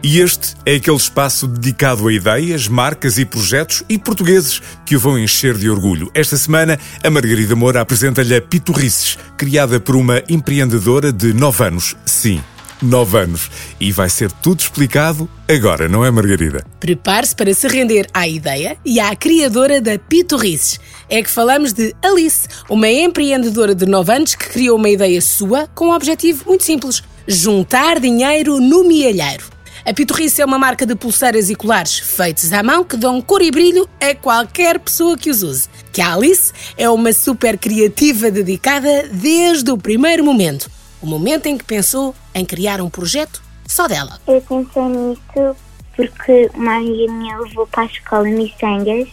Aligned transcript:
E 0.00 0.20
este 0.20 0.54
é 0.64 0.76
aquele 0.76 0.96
espaço 0.96 1.48
dedicado 1.48 2.06
a 2.06 2.12
ideias, 2.12 2.68
marcas 2.68 3.18
e 3.18 3.24
projetos 3.24 3.82
e 3.88 3.98
portugueses 3.98 4.62
que 4.86 4.94
o 4.94 5.00
vão 5.00 5.18
encher 5.18 5.58
de 5.58 5.68
orgulho. 5.68 6.08
Esta 6.14 6.36
semana, 6.36 6.78
a 7.02 7.10
Margarida 7.10 7.56
Moura 7.56 7.80
apresenta-lhe 7.80 8.36
a 8.36 8.40
Pitorrices, 8.40 9.18
criada 9.36 9.80
por 9.80 9.96
uma 9.96 10.22
empreendedora 10.28 11.12
de 11.12 11.32
9 11.32 11.64
anos. 11.64 11.96
Sim, 12.06 12.40
9 12.80 13.18
anos. 13.18 13.50
E 13.80 13.90
vai 13.90 14.08
ser 14.08 14.30
tudo 14.30 14.60
explicado 14.60 15.28
agora, 15.48 15.88
não 15.88 16.04
é, 16.04 16.10
Margarida? 16.12 16.64
Prepare-se 16.78 17.34
para 17.34 17.52
se 17.52 17.66
render 17.66 18.06
à 18.14 18.28
ideia 18.28 18.76
e 18.84 19.00
à 19.00 19.16
criadora 19.16 19.80
da 19.80 19.98
Pitorrices. 19.98 20.78
É 21.08 21.20
que 21.20 21.30
falamos 21.30 21.72
de 21.72 21.92
Alice, 22.04 22.46
uma 22.70 22.88
empreendedora 22.88 23.74
de 23.74 23.84
9 23.84 24.12
anos 24.12 24.36
que 24.36 24.48
criou 24.48 24.78
uma 24.78 24.90
ideia 24.90 25.20
sua 25.20 25.66
com 25.74 25.88
um 25.88 25.92
objetivo 25.92 26.44
muito 26.46 26.62
simples: 26.62 27.02
juntar 27.26 27.98
dinheiro 27.98 28.60
no 28.60 28.84
mielheiro. 28.84 29.57
A 29.88 29.94
Pitorrice 29.94 30.42
é 30.42 30.44
uma 30.44 30.58
marca 30.58 30.84
de 30.84 30.94
pulseiras 30.94 31.48
e 31.48 31.54
colares 31.54 31.98
feitos 31.98 32.52
à 32.52 32.62
mão 32.62 32.84
que 32.84 32.94
dão 32.94 33.22
cor 33.22 33.40
e 33.40 33.50
brilho 33.50 33.88
a 33.98 34.14
qualquer 34.14 34.78
pessoa 34.78 35.16
que 35.16 35.30
os 35.30 35.42
use. 35.42 35.66
Que 35.90 36.02
a 36.02 36.12
Alice 36.12 36.52
é 36.76 36.90
uma 36.90 37.10
super 37.10 37.56
criativa 37.56 38.30
dedicada 38.30 39.08
desde 39.10 39.70
o 39.70 39.78
primeiro 39.78 40.22
momento 40.22 40.70
o 41.00 41.06
momento 41.06 41.46
em 41.46 41.56
que 41.56 41.64
pensou 41.64 42.14
em 42.34 42.44
criar 42.44 42.82
um 42.82 42.90
projeto 42.90 43.42
só 43.66 43.88
dela. 43.88 44.20
Eu 44.26 44.42
pensei 44.42 44.82
nisso 44.82 45.56
porque 45.96 46.50
uma 46.54 46.76
amiga 46.76 47.10
minha 47.10 47.38
levou 47.38 47.66
para 47.68 47.84
a 47.84 47.86
escola 47.86 48.24
miçangas. 48.24 49.08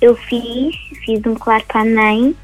Eu 0.00 0.16
fiz, 0.16 0.74
fiz 1.04 1.24
um 1.24 1.36
colar 1.36 1.62
para 1.66 1.82
a 1.82 1.84
mãe, 1.84 2.34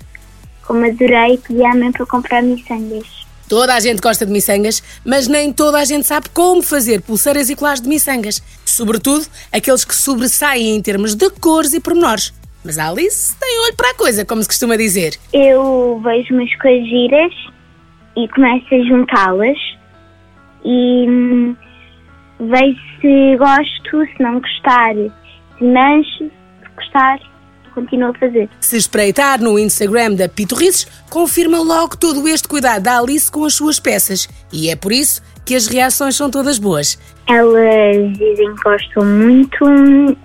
como 0.65 0.87
adorei, 0.87 1.37
pedi 1.39 1.65
à 1.65 1.75
mãe 1.75 1.91
para 1.91 2.07
comprar 2.07 2.45
miçangas. 2.45 3.26
Toda 3.49 3.75
a 3.75 3.81
gente 3.81 4.01
gosta 4.01 4.27
de 4.27 4.33
miçangas, 4.33 4.83
mas 5.05 5.29
nem 5.29 5.53
toda 5.53 5.79
a 5.79 5.85
gente 5.85 6.07
sabe 6.07 6.29
como 6.31 6.63
fazer 6.63 7.01
pulseiras 7.01 7.49
e 7.49 7.55
colares 7.55 7.81
de 7.81 7.89
miçangas. 7.89 8.43
Sobretudo 8.65 9.25
aqueles 9.53 9.85
que 9.85 9.95
sobressaem 9.95 10.75
em 10.77 10.83
termos 10.83 11.15
de 11.15 11.31
cores 11.31 11.73
e 11.73 11.81
pormenores. 11.81 12.35
Mas 12.65 12.79
a 12.79 12.89
Alice 12.89 13.37
tem 13.39 13.61
olho 13.65 13.77
para 13.77 13.91
a 13.91 13.95
coisa, 13.95 14.25
como 14.25 14.43
se 14.43 14.49
costuma 14.49 14.77
dizer. 14.77 15.17
Eu 15.33 16.01
vejo 16.03 16.35
umas 16.35 16.53
coisas 16.57 16.89
giras 16.89 17.33
e 18.17 18.27
começo 18.29 18.75
a 18.75 18.79
juntá-las 18.85 19.59
e 20.65 21.07
hum, 21.09 21.57
vejo 22.41 22.81
se 23.01 23.37
gosto, 23.37 24.07
se 24.17 24.23
não 24.23 24.41
gostar, 24.41 24.95
se 25.59 25.65
mancho, 25.65 26.25
se 26.25 26.69
gostar, 26.75 27.21
continuo 27.77 28.09
a 28.09 28.15
fazer. 28.15 28.49
Se 28.59 28.77
espreitar 28.79 29.41
no 29.41 29.59
Instagram 29.59 30.15
da 30.15 30.29
Pitorrices, 30.29 30.87
confirma 31.11 31.59
logo 31.59 31.97
todo 31.97 32.27
este 32.27 32.49
cuidado 32.49 32.83
da 32.83 32.99
Alice 32.99 33.31
com 33.31 33.45
as 33.45 33.55
suas 33.55 33.79
peças. 33.79 34.27
E 34.51 34.71
é 34.71 34.75
por 34.75 34.91
isso 34.91 35.23
que 35.45 35.55
as 35.55 35.67
reações 35.67 36.17
são 36.17 36.31
todas 36.31 36.59
boas. 36.59 36.99
Elas 37.29 38.13
dizem 38.15 38.55
que 38.55 38.63
gostam 38.63 39.05
muito, 39.05 40.17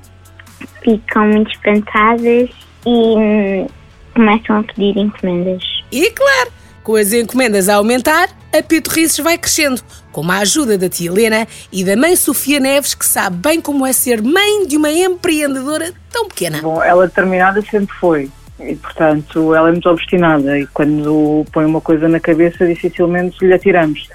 ficam 0.81 1.27
muito 1.27 1.51
espantadas 1.51 2.49
e 2.87 3.67
começam 4.15 4.59
a 4.59 4.63
pedir 4.63 4.97
encomendas. 4.97 5.63
E 5.91 6.09
claro, 6.11 6.51
com 6.83 6.95
as 6.95 7.13
encomendas 7.13 7.69
a 7.69 7.75
aumentar, 7.75 8.29
a 8.53 8.61
Pitorrices 8.61 9.17
vai 9.17 9.37
crescendo, 9.37 9.81
com 10.11 10.29
a 10.31 10.39
ajuda 10.39 10.77
da 10.77 10.89
tia 10.89 11.09
Helena 11.09 11.47
e 11.71 11.83
da 11.83 11.95
mãe 11.95 12.15
Sofia 12.15 12.59
Neves, 12.59 12.93
que 12.93 13.05
sabe 13.05 13.37
bem 13.37 13.61
como 13.61 13.85
é 13.85 13.93
ser 13.93 14.21
mãe 14.21 14.65
de 14.67 14.77
uma 14.77 14.91
empreendedora 14.91 15.93
tão 16.11 16.27
pequena. 16.27 16.61
Bom, 16.61 16.83
ela 16.83 17.07
determinada 17.07 17.61
sempre 17.61 17.95
foi. 17.95 18.29
E, 18.59 18.75
portanto, 18.75 19.55
ela 19.55 19.69
é 19.69 19.71
muito 19.71 19.89
obstinada 19.89 20.59
e 20.59 20.67
quando 20.67 21.45
põe 21.51 21.65
uma 21.65 21.81
coisa 21.81 22.07
na 22.07 22.19
cabeça, 22.19 22.67
dificilmente 22.67 23.43
lhe 23.43 23.53
atiramos. 23.53 24.07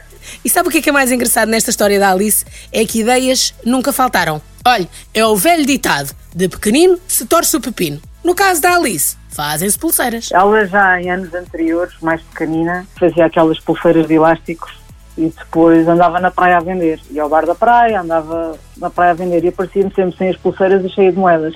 E 0.45 0.49
sabe 0.49 0.69
o 0.69 0.73
que 0.73 0.79
é, 0.79 0.83
que 0.83 0.89
é 0.89 0.93
mais 0.93 1.11
engraçado 1.11 1.49
nesta 1.49 1.71
história 1.71 1.99
da 1.99 2.11
Alice? 2.11 2.45
É 2.73 2.85
que 2.85 3.01
ideias 3.01 3.55
nunca 3.65 3.93
faltaram. 3.93 4.41
Olhe, 4.67 4.89
é 5.15 5.25
o 5.25 5.37
velho 5.37 5.65
ditado: 5.65 6.15
de 6.35 6.49
pequenino 6.49 6.99
se 7.07 7.27
torce 7.27 7.57
o 7.57 7.61
pepino. 7.61 8.01
No 8.27 8.35
caso 8.35 8.61
da 8.61 8.75
Alice, 8.75 9.17
fazem-se 9.29 9.79
pulseiras. 9.79 10.31
Ela 10.33 10.67
já 10.67 11.01
em 11.01 11.09
anos 11.09 11.33
anteriores, 11.33 11.95
mais 12.03 12.21
pequenina, 12.23 12.85
fazia 12.99 13.25
aquelas 13.25 13.61
pulseiras 13.61 14.09
de 14.09 14.15
elásticos 14.15 14.77
e 15.17 15.29
depois 15.29 15.87
andava 15.87 16.19
na 16.19 16.33
praia 16.33 16.57
a 16.57 16.61
vender. 16.61 16.99
Ia 17.13 17.23
ao 17.23 17.29
bar 17.29 17.47
da 17.47 17.55
praia, 17.55 18.01
andava 18.01 18.59
na 18.79 18.91
praia 18.91 19.13
a 19.13 19.15
vender 19.15 19.45
e 19.45 19.49
aparecia-me 19.49 19.95
sempre 19.95 20.19
sem 20.19 20.29
as 20.31 20.37
pulseiras 20.39 20.85
e 20.85 20.89
cheia 20.89 21.13
de 21.13 21.19
moedas. 21.19 21.55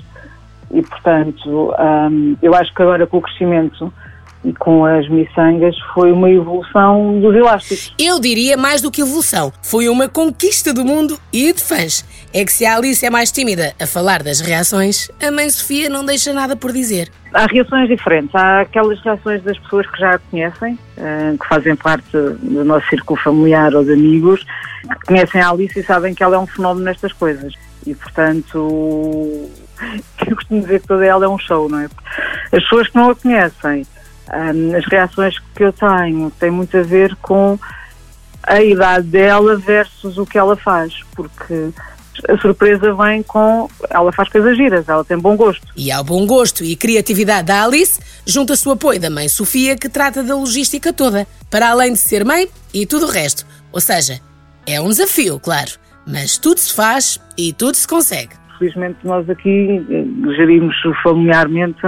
E 0.70 0.80
portanto, 0.80 1.74
hum, 2.08 2.36
eu 2.40 2.54
acho 2.54 2.72
que 2.72 2.82
agora 2.82 3.04
com 3.04 3.16
o 3.16 3.22
crescimento 3.22 3.92
e 4.44 4.52
com 4.54 4.84
as 4.84 5.08
miçangas 5.08 5.76
foi 5.92 6.12
uma 6.12 6.30
evolução 6.30 7.20
dos 7.20 7.34
elásticos. 7.34 7.94
Eu 7.98 8.18
diria 8.18 8.56
mais 8.56 8.80
do 8.80 8.90
que 8.90 9.02
evolução. 9.02 9.52
Foi 9.62 9.88
uma 9.88 10.08
conquista 10.08 10.72
do 10.72 10.84
mundo 10.84 11.18
e 11.32 11.52
de 11.52 11.62
fãs. 11.62 12.04
É 12.32 12.44
que 12.44 12.52
se 12.52 12.64
a 12.64 12.76
Alice 12.76 13.04
é 13.04 13.10
mais 13.10 13.32
tímida 13.32 13.74
a 13.80 13.86
falar 13.86 14.22
das 14.22 14.40
reações, 14.40 15.10
a 15.20 15.32
mãe 15.32 15.50
Sofia 15.50 15.88
não 15.88 16.04
deixa 16.04 16.32
nada 16.32 16.54
por 16.54 16.72
dizer. 16.72 17.10
Há 17.34 17.46
reações 17.46 17.88
diferentes. 17.88 18.32
Há 18.34 18.60
aquelas 18.60 19.00
reações 19.02 19.42
das 19.42 19.58
pessoas 19.58 19.86
que 19.90 19.98
já 19.98 20.14
a 20.14 20.18
conhecem, 20.18 20.78
eh, 20.96 21.34
que 21.40 21.48
fazem 21.48 21.74
parte 21.74 22.10
do 22.12 22.64
nosso 22.64 22.88
círculo 22.88 23.18
familiar 23.18 23.74
ou 23.74 23.84
de 23.84 23.94
amigos, 23.94 24.44
que 24.82 25.06
conhecem 25.06 25.40
a 25.40 25.50
Alice 25.50 25.78
e 25.78 25.82
sabem 25.82 26.14
que 26.14 26.22
ela 26.22 26.36
é 26.36 26.38
um 26.38 26.46
fenómeno 26.46 26.84
nestas 26.84 27.12
coisas. 27.12 27.52
E, 27.84 27.94
portanto, 27.94 28.56
eu 30.26 30.36
costumo 30.36 30.60
dizer 30.60 30.80
que 30.80 30.86
toda 30.86 31.04
ela 31.04 31.24
é 31.24 31.28
um 31.28 31.38
show, 31.38 31.68
não 31.68 31.80
é? 31.80 31.88
As 32.52 32.62
pessoas 32.62 32.88
que 32.88 32.96
não 32.96 33.10
a 33.10 33.14
conhecem 33.14 33.84
um, 34.32 34.76
as 34.76 34.84
reações 34.86 35.36
que 35.54 35.64
eu 35.64 35.72
tenho 35.72 36.30
têm 36.38 36.50
muito 36.50 36.76
a 36.76 36.82
ver 36.82 37.16
com 37.16 37.58
a 38.44 38.62
idade 38.62 39.08
dela 39.08 39.56
versus 39.56 40.16
o 40.16 40.24
que 40.24 40.38
ela 40.38 40.56
faz, 40.56 41.02
porque 41.14 41.70
a 42.28 42.36
surpresa 42.38 42.94
vem 42.94 43.22
com. 43.22 43.68
Ela 43.88 44.12
faz 44.12 44.28
coisas 44.28 44.56
giras, 44.56 44.88
ela 44.88 45.04
tem 45.04 45.18
bom 45.18 45.36
gosto. 45.36 45.66
E 45.76 45.90
ao 45.90 46.04
bom 46.04 46.26
gosto 46.26 46.64
e 46.64 46.76
criatividade 46.76 47.46
da 47.46 47.64
Alice, 47.64 48.00
junta-se 48.26 48.68
o 48.68 48.72
apoio 48.72 49.00
da 49.00 49.10
mãe 49.10 49.28
Sofia, 49.28 49.76
que 49.76 49.88
trata 49.88 50.22
da 50.22 50.34
logística 50.34 50.92
toda, 50.92 51.26
para 51.50 51.70
além 51.70 51.92
de 51.92 51.98
ser 51.98 52.24
mãe 52.24 52.48
e 52.72 52.86
tudo 52.86 53.06
o 53.06 53.10
resto. 53.10 53.46
Ou 53.72 53.80
seja, 53.80 54.20
é 54.66 54.80
um 54.80 54.88
desafio, 54.88 55.38
claro, 55.40 55.72
mas 56.06 56.38
tudo 56.38 56.58
se 56.58 56.74
faz 56.74 57.20
e 57.36 57.52
tudo 57.52 57.74
se 57.74 57.86
consegue. 57.86 58.34
Felizmente, 58.58 58.98
nós 59.04 59.28
aqui 59.30 59.80
gerimos 60.36 60.76
familiarmente 61.02 61.80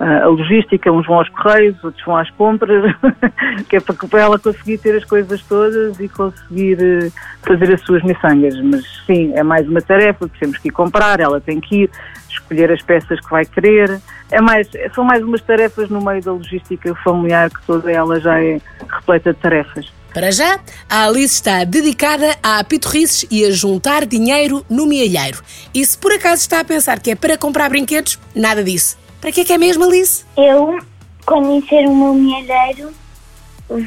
a 0.00 0.26
logística, 0.26 0.90
uns 0.90 1.06
vão 1.06 1.18
aos 1.18 1.28
correios, 1.28 1.76
outros 1.84 2.02
vão 2.04 2.16
às 2.16 2.30
compras, 2.30 2.94
que 3.68 3.76
é 3.76 3.80
para 3.80 4.20
ela 4.20 4.38
conseguir 4.38 4.78
ter 4.78 4.96
as 4.96 5.04
coisas 5.04 5.42
todas 5.42 6.00
e 6.00 6.08
conseguir 6.08 6.78
eh, 6.80 7.10
fazer 7.42 7.74
as 7.74 7.82
suas 7.82 8.02
miçangas. 8.02 8.58
Mas 8.62 8.82
sim, 9.06 9.32
é 9.34 9.42
mais 9.42 9.68
uma 9.68 9.82
tarefa, 9.82 10.26
temos 10.40 10.56
que 10.56 10.68
ir 10.68 10.72
comprar, 10.72 11.20
ela 11.20 11.38
tem 11.38 11.60
que 11.60 11.82
ir, 11.82 11.90
escolher 12.30 12.72
as 12.72 12.80
peças 12.80 13.20
que 13.20 13.30
vai 13.30 13.44
querer. 13.44 14.00
É 14.30 14.40
mais, 14.40 14.66
são 14.94 15.04
mais 15.04 15.22
umas 15.22 15.42
tarefas 15.42 15.90
no 15.90 16.02
meio 16.02 16.22
da 16.22 16.32
logística 16.32 16.94
familiar 17.04 17.50
que 17.50 17.60
toda 17.66 17.92
ela 17.92 18.18
já 18.18 18.42
é 18.42 18.58
repleta 18.90 19.34
de 19.34 19.38
tarefas. 19.38 19.92
Para 20.14 20.30
já, 20.32 20.58
a 20.88 21.06
Alice 21.06 21.34
está 21.34 21.62
dedicada 21.62 22.36
a 22.42 22.64
pitorrices 22.64 23.26
e 23.30 23.44
a 23.44 23.50
juntar 23.50 24.06
dinheiro 24.06 24.64
no 24.68 24.86
mielheiro. 24.86 25.42
E 25.74 25.84
se 25.84 25.96
por 25.96 26.12
acaso 26.12 26.40
está 26.40 26.60
a 26.60 26.64
pensar 26.64 26.98
que 27.00 27.10
é 27.10 27.14
para 27.14 27.36
comprar 27.36 27.68
brinquedos, 27.68 28.18
nada 28.34 28.64
disso. 28.64 28.98
Para 29.20 29.32
que 29.32 29.42
é 29.42 29.44
que 29.44 29.52
é 29.52 29.58
mesmo, 29.58 29.84
Alice? 29.84 30.24
Eu, 30.36 30.78
conhecer 31.26 31.86
o 31.86 31.94
meu 31.94 32.14
milheiro, 32.14 32.92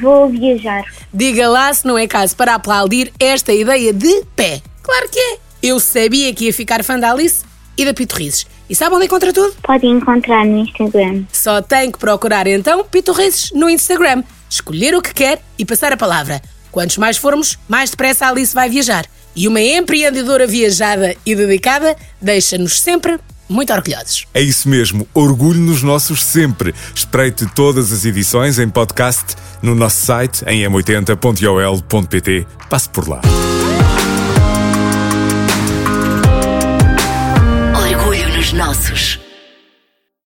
vou 0.00 0.28
viajar. 0.28 0.84
Diga 1.12 1.48
lá 1.48 1.72
se 1.74 1.86
não 1.86 1.98
é 1.98 2.06
caso 2.06 2.36
para 2.36 2.54
aplaudir 2.54 3.12
esta 3.18 3.52
ideia 3.52 3.92
de 3.92 4.24
pé. 4.36 4.62
Claro 4.82 5.08
que 5.08 5.18
é. 5.18 5.38
Eu 5.62 5.80
sabia 5.80 6.32
que 6.34 6.44
ia 6.44 6.52
ficar 6.52 6.84
fã 6.84 6.98
da 6.98 7.10
Alice 7.10 7.44
e 7.76 7.84
da 7.84 7.92
Pitorrices. 7.92 8.46
E 8.68 8.74
sabe 8.74 8.94
onde 8.94 9.06
encontra 9.06 9.32
tudo? 9.32 9.54
Pode 9.62 9.86
encontrar 9.86 10.44
no 10.46 10.58
Instagram. 10.58 11.24
Só 11.32 11.60
tem 11.60 11.90
que 11.90 11.98
procurar 11.98 12.46
então 12.46 12.84
Pitorrices 12.84 13.50
no 13.52 13.68
Instagram, 13.68 14.22
escolher 14.48 14.94
o 14.94 15.02
que 15.02 15.12
quer 15.12 15.42
e 15.58 15.64
passar 15.64 15.92
a 15.92 15.96
palavra. 15.96 16.40
Quantos 16.70 16.98
mais 16.98 17.16
formos, 17.16 17.58
mais 17.68 17.90
depressa 17.90 18.26
a 18.26 18.30
Alice 18.30 18.54
vai 18.54 18.68
viajar. 18.68 19.04
E 19.36 19.48
uma 19.48 19.60
empreendedora 19.60 20.46
viajada 20.46 21.16
e 21.26 21.34
dedicada 21.34 21.96
deixa-nos 22.20 22.80
sempre 22.80 23.18
muito 23.48 23.72
orgulhosos. 23.72 24.26
É 24.32 24.40
isso 24.40 24.68
mesmo, 24.68 25.06
orgulho 25.14 25.60
nos 25.60 25.82
nossos 25.82 26.22
sempre. 26.22 26.74
Espreite 26.94 27.46
todas 27.54 27.92
as 27.92 28.04
edições 28.04 28.58
em 28.58 28.68
podcast 28.68 29.36
no 29.62 29.74
nosso 29.74 30.04
site 30.04 30.44
em 30.46 30.62
m80.ol.pt. 30.62 32.46
Passe 32.68 32.88
por 32.88 33.08
lá. 33.08 33.20
Orgulho 37.74 38.36
nos 38.36 38.52
nossos. 38.52 39.23